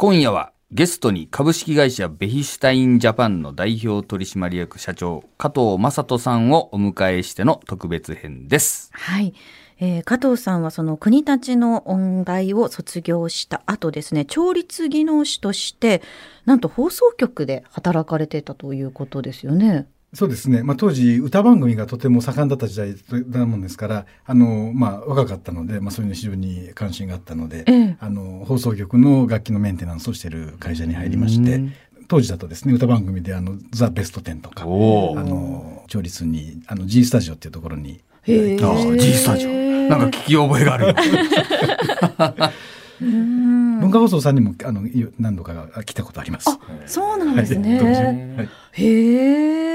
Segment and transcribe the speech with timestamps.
[0.00, 8.90] 今夜はゲストに株式会社ベヒシュタインジャパンの代表取締役社長加藤正人さんをお迎えしての特別編です。
[8.92, 9.34] はい。
[9.80, 16.00] えー加藤さんはその国立の音大を卒業した後ですね、調律技能士として、
[16.44, 19.88] なんと放送局で働かれてたということですよね。
[20.14, 20.62] そうですね。
[20.62, 22.96] まあ、当時、歌番組がとても盛んだった時代
[23.28, 31.60] だもんですから、あの、まあ、若かったので、まあ、そういうの非常に関心があったので、ええあの、放送局の楽器のメンテナンスをしている会社に入りまして、
[32.08, 39.50] 当時だとですね、歌番組で、あの、ザ・ベスト10とか、あの、調律に、あの、G スタジオっていうところに、ああ、G スタジオ。
[39.50, 40.94] なんか聞き覚えがある。
[43.00, 46.50] うん文化放送さんにも、あの、い何度か来たことあります。
[46.50, 48.34] あ、そうなんですはいね。
[48.36, 49.67] はいへえ。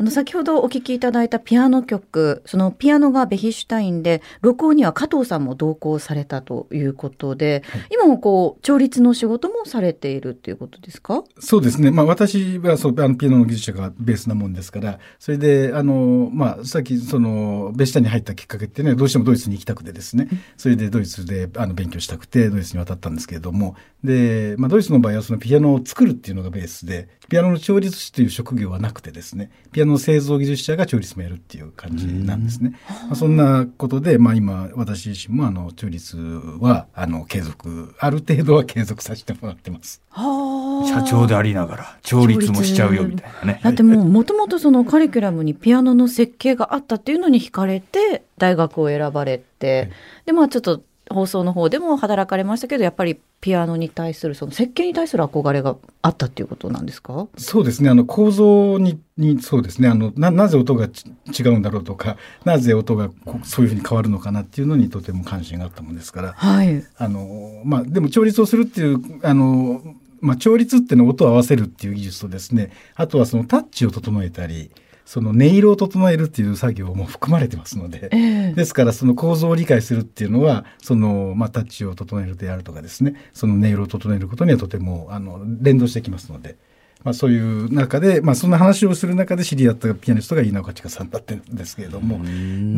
[0.00, 11.24] あの先ほどお聞きいただいたピアノ曲、そのピアノがベヒシュタインで、録音には加藤さんも同行されたということで、今もこう調律の仕事もされているっていうことですか？
[11.40, 11.90] そうですね。
[11.90, 23.74] まあ私はそう、あの、ピアノの技術者がベースなもんですから、それで、あの、まあ、さっき、その、ベシタに入ったきっかけっていうのは、どうしてもドイツに行きたくてですね、それでドイツで、あの、勉強したくて、ドイツに渡ったんですけれども、
[24.04, 32.72] で、まあ、ドイツの場合は、そのピアノを作るっていうのがベースで、ピアノの調律師という職業はなくてですね、ピアノの製造技術者が調律もやるっていう感じなんですね。
[32.88, 36.16] まあ、そんなことで、まあ、今、私自身も、あの、調律
[36.60, 40.00] は、あの、継続、ある程度は継続させてもらってます。
[40.08, 43.60] は社長でありながら、調律もしちゃうよみたいなね。
[43.62, 49.90] だってもうもともとそのカリキュラムにピアノの設計があったっていうのに惹かれて大学を選ばれて、
[50.24, 57.28] でまあちょっと放送の方でも働かれましたけどやっぱりピアノに対するその設計に対する憧れがあったっていうことなんですか？
[57.36, 57.88] そうですね。
[57.90, 59.88] あの構造に、にそうですね。
[59.88, 61.04] あの、な、なぜ音がち
[61.38, 63.10] 違うんだろうとか、 なぜ音が
[63.44, 66.84] そういうふうに変わるのかなっていうのにとても関心があったもんですから、はい。
[66.96, 69.82] あの、まあ、でも調律をするっていう、あの、
[70.20, 74.70] まあ、調律っていうのは音を合わせるっていう技術とですね、あとはそのタッチを整えたり、
[75.08, 78.52] その音色を整えるっていう作業も含まれてますので、ええ。
[78.52, 86.58] ですからその構造を理解するっていうのは、その、まあ、タッチを整えるであるとかですね、その音色を整えることにはとても、あの、連動してきますので、
[87.04, 92.20] まあ、そういう中で、まあ、そんな話をする中で知り合ったピアニストが稲岡千佳さんだったんですけれども、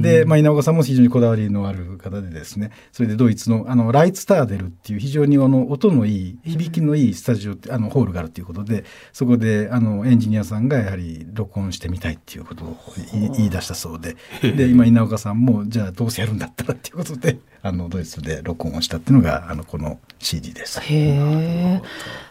[0.02, 12.76] で、まあ、稲岡さんも非常にこだわりのある方でですね、それでドイツの、あの、ライツターデルっていう非常にあの、音のいい、響きのいいスタジオって、あの、ホールがあるということで、そこで、あの、エンジニアさんがやはり録音してみたいっていうことを
[13.12, 20.80] 言い言い出したそうで、で、今、稲岡さんも、じゃあどうせやるんだったらっていうことで、あの、ドイツで録音をしたっていうのが、あの、この CD です。
[20.80, 21.14] へえ。
[21.18, 21.82] ね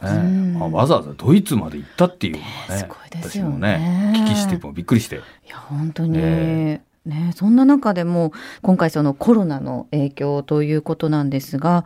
[0.01, 5.16] あわざわざドイツまで行ったっていうのがね、ねすごいですよね私もね、聞きしてもびっくりして。
[5.16, 5.19] い
[5.50, 11.85] や本当に、えねそんな中でも今回そのコロナの影響ということなんですが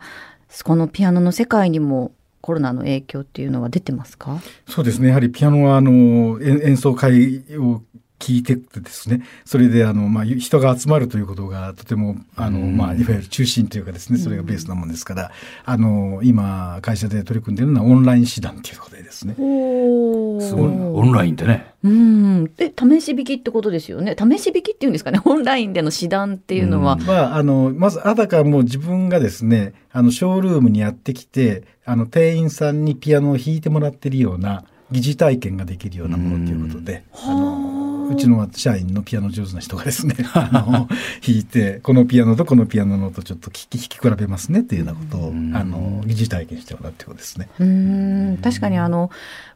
[0.64, 4.42] このピアノの世界にもコロナの影響っていうのは出てますか？
[4.68, 5.08] そうですね。
[5.08, 7.80] やはりピアノは、あの、演演奏会を
[8.18, 15.30] 聞いててですね、それで、あの、まあ、人が集まるということがとても、あの、まあ、いわゆる中心というかですね、それがベースなもんですから、
[15.64, 19.34] あの、今、会社で取り組んでいるのはオンライン指導っていうことでですね。
[19.38, 20.70] おすごい。
[20.70, 21.74] オンラインでね。
[21.82, 22.44] うん。
[22.56, 24.16] で試し弾きってことですよね。
[24.18, 25.20] 試し弾きっていうんですかね。
[25.26, 37.63] オンラインでの指導っていうのは、まあ、あの、まず、あたかも自分がですね、あの、ショールームにやってきて、あの、店員さんにピアノを弾いてもらってるような、疑似体験ができるようなものということで、あの、
[38.08, 40.88] うちの社員のピアノ上手な人がですね、 あの、
[41.22, 47.48] 弾いて、このピアノとこのピアノの音ちょっと聞き、弾き比べますねっていうようなことを、あの、疑似体験してもらうってことですね。
[47.58, 49.10] うん確かにあの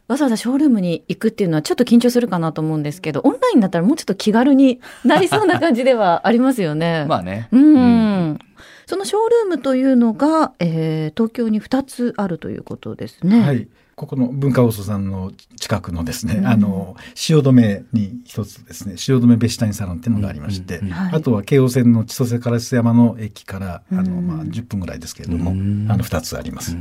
[0.07, 7.05] わざわざショールームに行くっていうのはちょっと緊張するかなと思うんですけどオンラインだったらもうちょっと気軽になりそうな感じではありますよね。
[7.07, 7.47] まあね。
[7.51, 8.39] うん、
[8.89, 13.41] そのショールームというのが、えー東京に2つあるということですね。
[13.41, 13.67] はい。
[13.95, 26.75] ここの文化放送さんの近くのですね、あの、汐留に一つですね、汐留ベシタインサロンっていうのがありまして、はいあとは京王線の千歳烏山の駅から、あの、まあ、10分ぐらいですけれども、あの、二つあります。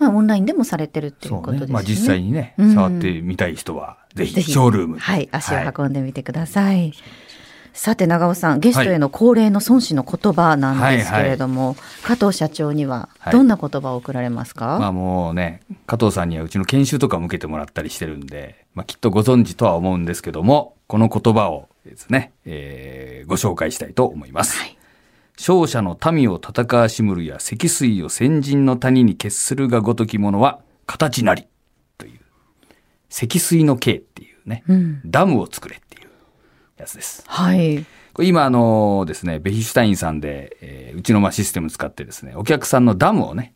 [0.00, 1.34] まあ、オンラインでもされてるっていう。
[1.34, 1.72] ことですね。
[1.72, 4.98] まあ実際にね、うん触ってみたい人は、ぜひ、ぜひショールーム。
[4.98, 6.92] はい、足を運んでみてください。
[7.72, 24.58] さて長尾さんゲストへの恒例の孫子の言葉なんですけれども、加藤社長にはどんな言葉を送られますか、まあもうね、加藤さんにはうちの研修とかも受けてもらったりしてるんで、まあきっとご存知とは思うんですけども、この言葉をですね、えーご紹介したいと思います。
[24.58, 24.76] はい。
[25.38, 31.46] 勝者の民を戦わしむるや積水を先人の谷に決するがごときものは形なり
[31.96, 32.20] という。
[33.08, 35.00] 積水の形っていうね、うん。
[35.06, 35.80] ダムを作れ
[36.80, 37.22] やつです。
[37.26, 37.84] はい。
[38.12, 43.54] これ今あのですね、ベヒシュタインさんで、えーうちのまあシステム使ってですね、お客さんのダムをね、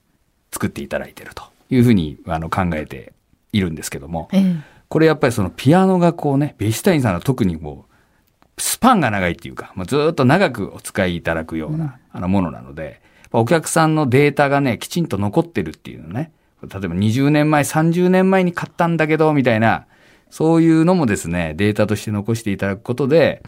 [0.52, 3.12] 作っていただいてるというふうにあの考えて
[3.52, 4.56] いるんですけども、ええ。
[4.88, 16.30] これやっぱりそのピアノがこうね、ベヒシュタインさんは特にもう、スパンが長いっていうか、もうずっと長くお使いいただくような、あのものなので、やっぱお客さんのデータがね、きちんと残ってるっていうのね、
[16.62, 19.86] 例えば20年前、30年前に買ったんだけど、みたいな、
[20.34, 23.40] そういうのもですね、データとして残していただくことで、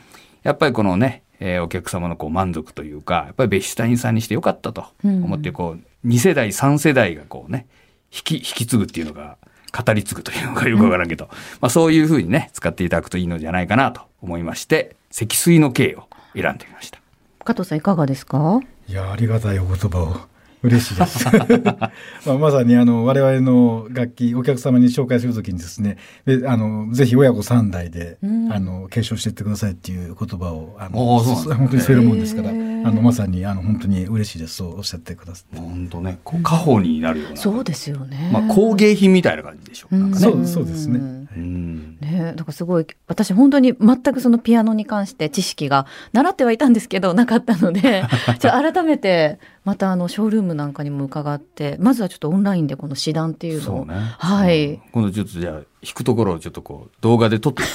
[0.44, 7.66] やっぱりこのね、えーお客様のこう満足というか、やっぱりベヒシュタインさんにしてよかったと思って、こう、2世代、3世代がこうね、
[8.12, 9.36] 引き、引き継ぐっていうのが、
[9.76, 11.24] 語り継ぐというのがよくわからんけど、
[11.60, 16.04] まあそういうふうにね、使っていただくといいのじゃないかなと思いまして、積水の計を
[16.40, 17.00] 選んでみました。
[17.44, 18.60] 加藤さんいかがですか？
[18.88, 20.35] いや、ありがたいお言葉を。
[20.66, 21.26] 嬉しいです。
[22.26, 35.60] まあ、まさにあの我々の楽器お客様に紹介するときにですねであのぜひ親子3代で、うんあの継承していってくださいっていう言葉をあおーそうなんですね本当にそういうもんですからあのまさにあの本当に嬉しいですそうおっしゃってくださって。
[35.60, 37.36] 本当ね、こう家宝になるような。
[37.36, 38.30] そうですよね。
[38.32, 39.96] まあ工芸品みたいな感じでしょう。
[39.96, 40.22] なんかね。
[40.22, 41.98] そうそうですねんうん。
[42.00, 48.04] ね、だからすごい私本当に全くそのピアノに関して知識が習ってはいたんですけどなかったので
[48.38, 53.94] じゃあ改めてまたあのショールームなんかにも伺ってまずはちょっとオンラインでこの指談っていうのをそうね。
[54.18, 57.62] はいうん今度ちょっとじゃあ、弾くところをちょっとこう、動画で撮って。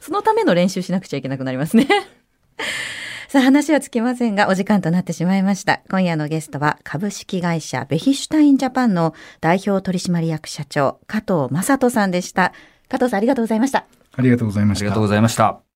[0.00, 1.86] そのための練習しなくちゃいけなくなりますね。
[3.28, 5.82] さあ話はつきませんがお時間となってしまいました。
[5.90, 12.54] 今夜のゲストは株式会社ベヒシュタインジャパンの代表取締役社長加藤正人さんでした。
[12.88, 13.84] 加藤さんありがとうございました。
[14.12, 15.02] ありがとうございましたありがとう。
[15.02, 15.67] ございました。